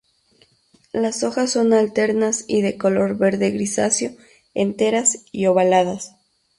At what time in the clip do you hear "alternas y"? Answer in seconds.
1.73-2.63